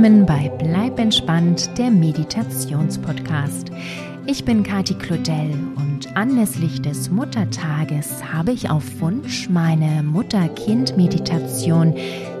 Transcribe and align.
willkommen 0.00 0.26
bei 0.26 0.48
Bleib 0.58 1.00
entspannt, 1.00 1.76
der 1.76 1.90
Meditationspodcast. 1.90 3.72
Ich 4.26 4.44
bin 4.44 4.62
Kati 4.62 4.94
Claudel 4.94 5.50
und 5.74 6.16
anlässlich 6.16 6.80
des 6.80 7.10
Muttertages 7.10 8.22
habe 8.32 8.52
ich 8.52 8.70
auf 8.70 8.84
Wunsch 9.00 9.48
meine 9.48 10.04
Mutter-Kind-Meditation 10.04 11.96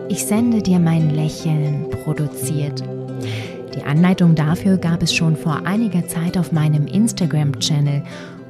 Ich 0.08 0.24
sende 0.24 0.62
dir 0.62 0.78
mein 0.78 1.10
Lächeln 1.10 1.90
produziert. 2.04 2.84
Die 3.74 3.82
Anleitung 3.82 4.36
dafür 4.36 4.76
gab 4.76 5.02
es 5.02 5.12
schon 5.12 5.34
vor 5.34 5.66
einiger 5.66 6.06
Zeit 6.06 6.38
auf 6.38 6.52
meinem 6.52 6.86
Instagram-Channel 6.86 8.04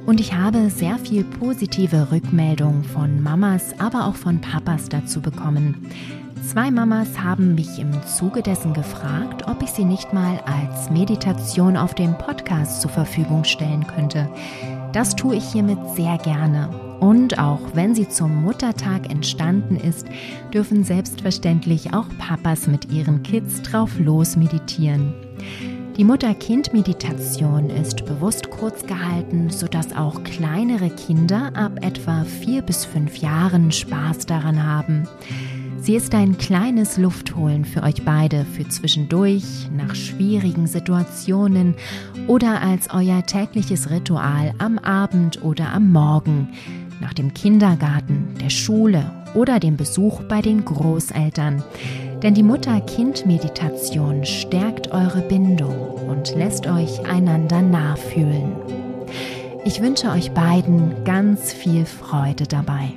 und 0.05 0.19
ich 0.19 0.35
habe 0.35 0.69
sehr 0.69 0.99
viel 0.99 1.23
positive 1.23 2.11
Rückmeldungen 2.11 2.83
von 2.83 3.23
Mamas, 3.23 3.73
aber 3.79 4.05
auch 4.05 4.15
von 4.15 4.39
Papas 4.39 4.87
dazu 4.87 5.19
bekommen. 5.19 5.89
Zwei 6.47 6.71
Mamas 6.71 7.19
haben 7.19 7.55
mich 7.55 7.79
im 7.79 7.91
Zuge 8.07 8.41
dessen 8.41 8.73
gefragt, 8.73 9.47
ob 9.47 9.61
ich 9.61 9.69
sie 9.69 9.85
nicht 9.85 10.13
mal 10.13 10.39
als 10.45 10.89
Meditation 10.89 11.77
auf 11.77 11.93
dem 11.93 12.17
Podcast 12.17 12.81
zur 12.81 12.89
Verfügung 12.91 13.43
stellen 13.43 13.85
könnte. 13.85 14.29
Das 14.93 15.15
tue 15.15 15.35
ich 15.35 15.51
hiermit 15.51 15.77
sehr 15.95 16.17
gerne. 16.17 16.69
Und 16.99 17.37
auch 17.39 17.61
wenn 17.73 17.93
sie 17.93 18.09
zum 18.09 18.41
Muttertag 18.41 19.09
entstanden 19.09 19.75
ist, 19.75 20.07
dürfen 20.53 20.83
selbstverständlich 20.83 21.93
auch 21.93 22.07
Papas 22.17 22.67
mit 22.67 22.91
ihren 22.91 23.21
Kids 23.23 23.61
drauf 23.61 23.99
los 23.99 24.35
meditieren. 24.35 25.13
Die 25.97 26.05
Mutter-Kind-Meditation 26.05 27.69
ist 27.69 28.05
bewusst 28.05 28.49
kurz 28.49 28.85
gehalten, 28.85 29.49
sodass 29.49 29.93
auch 29.93 30.23
kleinere 30.23 30.89
Kinder 30.89 31.51
ab 31.55 31.73
etwa 31.81 32.23
vier 32.23 32.61
bis 32.61 32.85
fünf 32.85 33.17
Jahren 33.17 33.71
Spaß 33.71 34.25
daran 34.25 34.65
haben. 34.65 35.07
Sie 35.81 35.95
ist 35.95 36.13
ein 36.13 36.37
kleines 36.37 36.97
Luftholen 36.97 37.63
für 37.65 37.83
euch 37.83 38.03
beide, 38.03 38.45
für 38.45 38.67
zwischendurch, 38.67 39.69
nach 39.75 39.95
schwierigen 39.95 40.67
Situationen 40.67 41.75
oder 42.27 42.61
als 42.61 42.89
euer 42.93 43.25
tägliches 43.25 43.89
Ritual 43.89 44.53
am 44.57 44.77
Abend 44.77 45.41
oder 45.43 45.71
am 45.71 45.91
Morgen, 45.91 46.49
nach 46.99 47.13
dem 47.13 47.33
Kindergarten, 47.33 48.35
der 48.41 48.49
Schule 48.49 49.11
oder 49.33 49.59
dem 49.59 49.77
Besuch 49.77 50.21
bei 50.23 50.41
den 50.41 50.65
Großeltern. 50.65 51.63
Denn 52.21 52.33
die 52.33 52.43
Mutter-Kind-Meditation 52.43 54.25
stärkt 54.25 54.91
eure 54.91 55.21
Bindung 55.21 55.75
und 56.09 56.35
lässt 56.35 56.67
euch 56.67 56.99
einander 57.09 57.61
nachfühlen. 57.61 58.51
Ich 59.63 59.81
wünsche 59.81 60.09
euch 60.09 60.31
beiden 60.31 61.03
ganz 61.05 61.53
viel 61.53 61.85
Freude 61.85 62.45
dabei. 62.45 62.93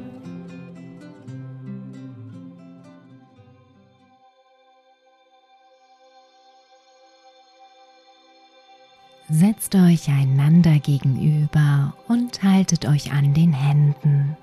Setzt 9.34 9.74
euch 9.74 10.10
einander 10.10 10.78
gegenüber 10.78 11.94
und 12.06 12.42
haltet 12.42 12.84
euch 12.86 13.12
an 13.12 13.32
den 13.32 13.54
Händen. 13.54 14.36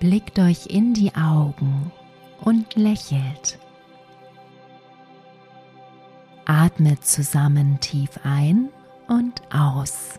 Blickt 0.00 0.40
euch 0.40 0.66
in 0.66 0.92
die 0.92 1.14
Augen 1.14 1.92
und 2.40 2.74
lächelt. 2.74 3.60
Atmet 6.44 7.06
zusammen 7.06 7.78
tief 7.78 8.10
ein 8.24 8.70
und 9.06 9.40
aus. 9.54 10.18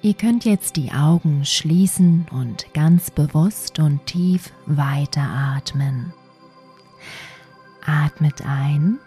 Ihr 0.00 0.14
könnt 0.14 0.44
jetzt 0.44 0.76
die 0.76 0.92
Augen 0.92 1.44
schließen 1.44 2.26
und 2.30 2.72
ganz 2.72 3.10
bewusst 3.10 3.80
und 3.80 4.06
tief 4.06 4.52
weiteratmen. 4.66 6.12
Atmet 7.84 8.42
ein 8.46 8.98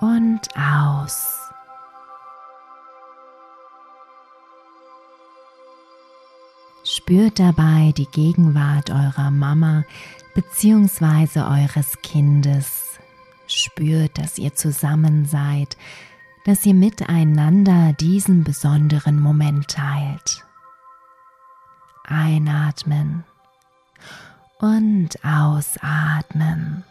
und 0.00 0.40
aus. 0.56 1.36
Spürt 6.82 7.38
dabei 7.38 7.92
die 7.94 8.06
Gegenwart 8.06 8.88
eurer 8.90 9.30
Mama 9.30 9.84
bzw. 10.34 11.40
eures 11.40 12.00
Kindes. 12.02 12.98
Spürt, 13.46 14.16
dass 14.16 14.38
ihr 14.38 14.54
zusammen 14.54 15.26
seid, 15.26 15.76
dass 16.44 16.64
ihr 16.64 16.74
miteinander 16.74 17.92
diesen 17.94 18.44
besonderen 18.44 19.20
Moment 19.20 19.68
teilt. 19.68 20.44
Einatmen 22.04 23.24
und 24.58 25.24
ausatmen. 25.24 26.84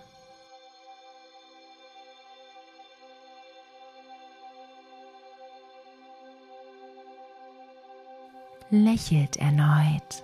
Lächelt 8.72 9.38
erneut 9.38 10.24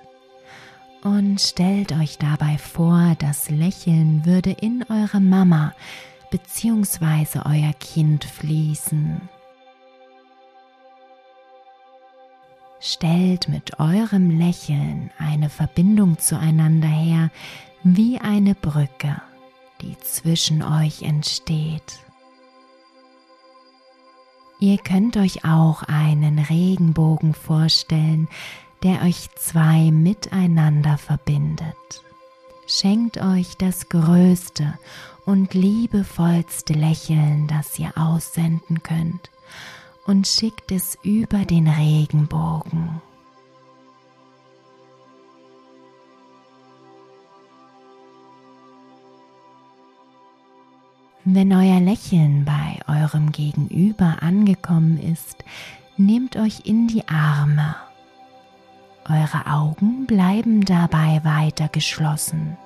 und 1.03 1.41
stellt 1.41 1.91
euch 1.94 2.19
dabei 2.19 2.58
vor, 2.59 3.16
das 3.19 3.50
Lächeln 3.50 4.25
würde 4.25 4.52
in 4.52 4.85
eure 4.90 5.19
Mama 5.19 5.74
bzw. 6.35 7.40
euer 7.46 7.73
Kind 7.79 8.25
fließen. 8.25 9.22
Stellt 12.81 13.47
mit 13.47 13.79
eurem 13.79 14.38
Lächeln 14.38 15.12
eine 15.18 15.50
Verbindung 15.50 16.19
zueinander 16.19 16.90
her, 16.90 17.31
wie 17.84 18.19
eine 18.19 18.53
Brücke, 18.53 19.22
die 19.81 19.97
zwischen 20.00 20.62
euch 20.62 21.03
entsteht. 21.03 22.00
Ihr 24.59 24.78
könnt 24.78 25.16
euch 25.17 25.46
auch 25.46 25.84
einen 25.84 26.40
Regenbogen 26.40 27.34
vorstellen, 27.34 28.28
der 28.84 29.03
euch 29.03 29.29
zwei 29.35 29.90
miteinander 29.90 30.97
verbindet. 30.97 32.05
Schenkt 32.68 33.18
euch 33.18 33.58
das 33.58 33.90
größte 33.90 34.74
und 35.26 35.53
liebevollste 35.53 36.74
Lächeln, 36.74 37.48
das 37.48 37.78
ihr 37.78 37.92
aussenden 37.96 38.81
könnt, 38.81 39.30
und 40.08 40.28
schickt 40.28 40.72
es 40.72 40.98
über 41.03 41.46
den 41.46 41.68
Regenbogen. 41.68 43.02
Wenn 51.24 51.53
euer 51.53 51.80
Lächeln 51.80 52.46
bei 52.46 52.80
eurem 52.88 53.32
Gegenüber 53.32 54.22
angekommen 54.22 55.00
ist, 55.00 55.44
nehmt 55.97 56.36
euch 56.36 56.62
in 56.66 56.88
die 56.88 57.08
Arme. 57.08 57.76
Eure 59.08 59.46
Augen 59.46 60.08
bleiben 60.08 60.66
dabei 60.66 61.24
weiter 61.24 61.70
geschlossen. 61.70 62.58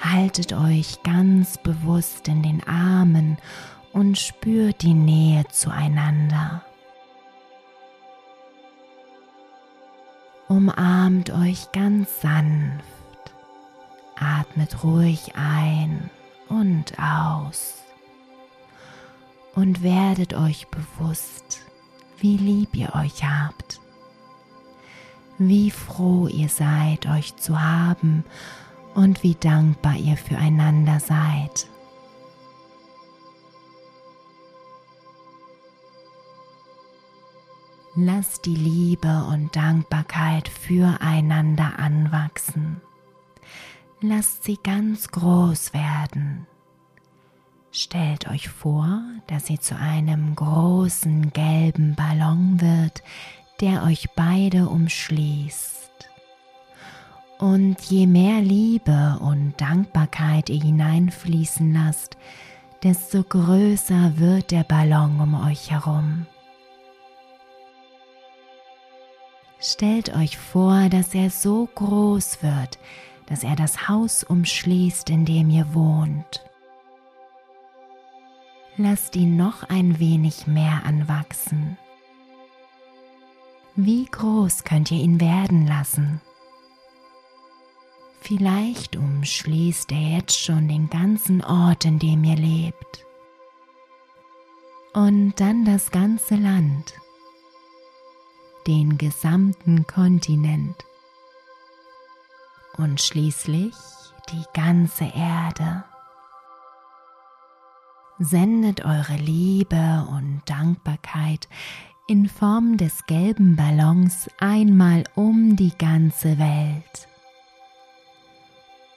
Haltet 0.00 0.52
euch 0.52 1.04
ganz 1.04 1.56
bewusst 1.56 2.26
in 2.26 2.42
den 2.42 2.66
Armen 2.66 3.38
und 3.92 4.18
spürt 4.18 4.82
die 4.82 4.94
Nähe 4.94 5.44
zueinander. 5.52 6.62
Umarmt 10.48 11.30
euch 11.30 11.70
ganz 11.70 12.20
sanft, 12.20 12.82
atmet 14.16 14.82
ruhig 14.82 15.36
ein 15.36 16.10
und 16.48 16.92
aus 16.98 17.84
und 19.54 19.84
werdet 19.84 20.34
euch 20.34 20.66
bewusst, 20.68 21.60
wie 22.18 22.36
lieb 22.36 22.74
ihr 22.74 22.94
euch 22.94 23.24
habt, 23.24 23.80
wie 25.38 25.70
froh 25.70 26.28
ihr 26.28 26.48
seid, 26.48 27.06
euch 27.06 27.36
zu 27.36 27.60
haben 27.60 28.24
und 28.94 29.22
wie 29.22 29.34
dankbar 29.34 29.96
ihr 29.96 30.16
füreinander 30.16 31.00
seid. 31.00 31.68
Lasst 37.94 38.46
die 38.46 38.56
Liebe 38.56 39.24
und 39.30 39.54
Dankbarkeit 39.54 40.48
füreinander 40.48 41.78
anwachsen. 41.78 42.80
Lasst 44.00 44.44
sie 44.44 44.58
ganz 44.62 45.08
groß 45.08 45.74
werden. 45.74 46.46
Stellt 47.70 48.28
euch 48.28 48.48
vor, 48.48 49.02
dass 49.26 49.46
sie 49.46 49.58
zu 49.58 49.76
einem 49.76 50.34
großen 50.34 51.32
gelben 51.32 51.94
Ballon 51.94 52.60
wird, 52.60 53.02
der 53.62 53.84
euch 53.84 54.10
beide 54.16 54.68
umschließt. 54.68 56.10
Und 57.38 57.80
je 57.80 58.06
mehr 58.06 58.40
Liebe 58.40 59.18
und 59.20 59.54
Dankbarkeit 59.60 60.50
ihr 60.50 60.60
hineinfließen 60.60 61.72
lasst, 61.72 62.16
desto 62.82 63.22
größer 63.22 64.18
wird 64.18 64.50
der 64.50 64.64
Ballon 64.64 65.20
um 65.20 65.46
euch 65.46 65.70
herum. 65.70 66.26
Stellt 69.60 70.14
euch 70.16 70.36
vor, 70.36 70.88
dass 70.88 71.14
er 71.14 71.30
so 71.30 71.68
groß 71.72 72.42
wird, 72.42 72.80
dass 73.26 73.44
er 73.44 73.54
das 73.54 73.88
Haus 73.88 74.24
umschließt, 74.24 75.08
in 75.08 75.24
dem 75.24 75.50
ihr 75.50 75.72
wohnt. 75.72 76.44
Lasst 78.76 79.14
ihn 79.14 79.36
noch 79.36 79.62
ein 79.68 80.00
wenig 80.00 80.48
mehr 80.48 80.82
anwachsen. 80.84 81.78
Wie 83.74 84.04
groß 84.04 84.64
könnt 84.64 84.90
ihr 84.90 85.02
ihn 85.02 85.20
werden 85.20 85.66
lassen? 85.66 86.20
Vielleicht 88.20 88.96
umschließt 88.96 89.90
er 89.92 90.18
jetzt 90.18 90.38
schon 90.38 90.68
den 90.68 90.90
ganzen 90.90 91.42
Ort, 91.42 91.84
in 91.86 91.98
dem 91.98 92.22
ihr 92.22 92.36
lebt. 92.36 93.06
Und 94.92 95.40
dann 95.40 95.64
das 95.64 95.90
ganze 95.90 96.36
Land, 96.36 96.94
den 98.66 98.98
gesamten 98.98 99.86
Kontinent 99.86 100.84
und 102.76 103.00
schließlich 103.00 103.74
die 104.30 104.44
ganze 104.52 105.04
Erde. 105.04 105.84
Sendet 108.18 108.84
eure 108.84 109.16
Liebe 109.16 110.06
und 110.10 110.42
Dankbarkeit 110.44 111.48
in 112.06 112.28
Form 112.28 112.76
des 112.76 113.06
gelben 113.06 113.56
Ballons 113.56 114.28
einmal 114.38 115.04
um 115.14 115.56
die 115.56 115.76
ganze 115.76 116.38
Welt. 116.38 117.08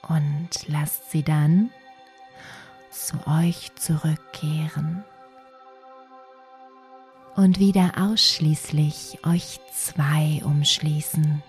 Und 0.08 0.50
lasst 0.66 1.10
sie 1.10 1.22
dann 1.22 1.70
zu 2.90 3.16
euch 3.26 3.74
zurückkehren. 3.76 5.04
Und 7.36 7.58
wieder 7.58 7.92
ausschließlich 7.98 9.18
euch 9.26 9.60
zwei 9.72 10.40
umschließen. 10.44 11.42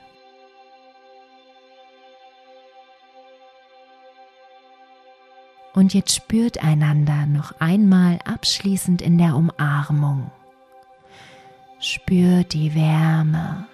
Und 5.73 5.93
jetzt 5.93 6.15
spürt 6.15 6.63
einander 6.63 7.25
noch 7.27 7.53
einmal 7.59 8.19
abschließend 8.25 9.01
in 9.01 9.17
der 9.17 9.35
Umarmung. 9.35 10.31
Spürt 11.79 12.53
die 12.53 12.73
Wärme, 12.75 13.67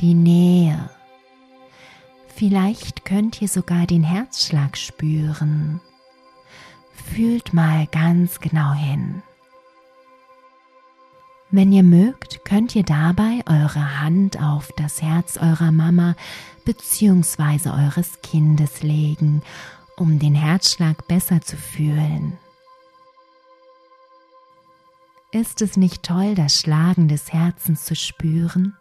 die 0.00 0.14
Nähe. 0.14 0.90
Vielleicht 2.34 3.04
könnt 3.04 3.40
ihr 3.42 3.48
sogar 3.48 3.86
den 3.86 4.02
Herzschlag 4.02 4.76
spüren. 4.76 5.80
Fühlt 6.92 7.52
mal 7.52 7.86
ganz 7.88 8.40
genau 8.40 8.72
hin. 8.72 9.22
Wenn 11.50 11.70
ihr 11.70 11.84
mögt, 11.84 12.44
könnt 12.44 12.74
ihr 12.74 12.82
dabei 12.82 13.42
eure 13.46 14.00
Hand 14.00 14.40
auf 14.42 14.72
das 14.76 15.02
Herz 15.02 15.36
eurer 15.36 15.70
Mama 15.70 16.16
bzw. 16.64 17.68
eures 17.68 18.20
Kindes 18.22 18.82
legen 18.82 19.42
um 19.96 20.18
den 20.18 20.34
Herzschlag 20.34 21.06
besser 21.06 21.40
zu 21.40 21.56
fühlen. 21.56 22.38
Ist 25.34 25.62
es 25.62 25.76
nicht 25.76 26.04
toll, 26.04 26.36
das 26.36 26.60
Schlagen 26.60 27.08
des 27.08 27.32
Herzens 27.32 27.86
zu 27.86 27.96
spüren, 27.96 28.76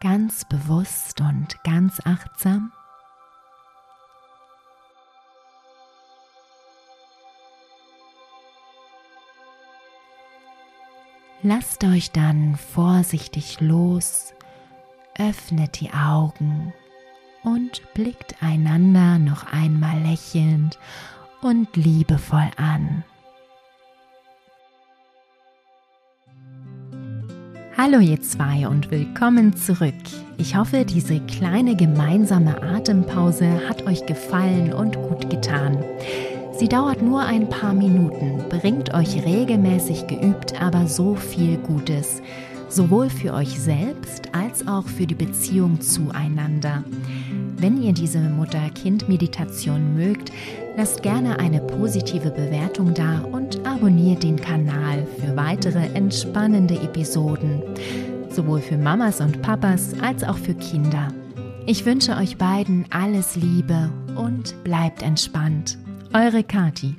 ganz 0.00 0.46
bewusst 0.46 1.20
und 1.20 1.62
ganz 1.64 2.00
achtsam? 2.02 2.72
Lasst 11.42 11.84
euch 11.84 12.10
dann 12.10 12.56
vorsichtig 12.56 13.60
los, 13.60 14.32
öffnet 15.18 15.78
die 15.80 15.92
Augen 15.92 16.72
und 17.42 17.82
blickt 17.92 18.42
einander 18.42 19.18
noch 19.18 19.44
einmal 19.52 20.00
lächelnd 20.00 20.78
und 21.42 21.76
liebevoll 21.76 22.50
an. 22.56 23.04
Hallo 27.78 27.98
ihr 27.98 28.22
zwei 28.22 28.66
und 28.66 28.90
willkommen 28.90 29.54
zurück. 29.54 29.92
Ich 30.38 30.56
hoffe, 30.56 30.86
diese 30.86 31.20
kleine 31.20 31.76
gemeinsame 31.76 32.62
Atempause 32.62 33.68
hat 33.68 33.86
euch 33.86 34.06
gefallen 34.06 34.72
und 34.72 34.96
gut 34.96 35.28
getan. 35.28 35.84
Sie 36.58 36.68
dauert 36.68 37.02
nur 37.02 37.20
ein 37.20 37.50
paar 37.50 37.74
Minuten, 37.74 38.42
bringt 38.48 38.94
euch 38.94 39.22
regelmäßig 39.26 40.06
geübt 40.06 40.58
aber 40.58 40.86
so 40.86 41.16
viel 41.16 41.58
Gutes, 41.58 42.22
sowohl 42.70 43.10
für 43.10 43.34
euch 43.34 43.60
selbst 43.60 44.34
als 44.34 44.66
auch 44.66 44.86
für 44.86 45.06
die 45.06 45.14
Beziehung 45.14 45.78
zueinander. 45.82 46.82
Wenn 47.58 47.82
ihr 47.82 47.94
diese 47.94 48.20
Mutter-Kind-Meditation 48.20 49.94
mögt, 49.94 50.30
lasst 50.76 51.02
gerne 51.02 51.38
eine 51.38 51.60
positive 51.60 52.30
Bewertung 52.30 52.92
da 52.92 53.20
und 53.20 53.66
abonniert 53.66 54.22
den 54.22 54.36
Kanal 54.36 55.06
für 55.18 55.34
weitere 55.36 55.86
entspannende 55.94 56.74
Episoden, 56.74 57.62
sowohl 58.28 58.60
für 58.60 58.76
Mamas 58.76 59.22
und 59.22 59.40
Papas 59.40 59.94
als 60.00 60.22
auch 60.22 60.36
für 60.36 60.54
Kinder. 60.54 61.08
Ich 61.64 61.86
wünsche 61.86 62.16
euch 62.16 62.36
beiden 62.36 62.84
alles 62.90 63.36
Liebe 63.36 63.90
und 64.16 64.62
bleibt 64.62 65.02
entspannt. 65.02 65.78
Eure 66.12 66.44
Kati. 66.44 66.96